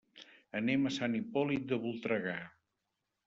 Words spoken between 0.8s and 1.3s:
a Sant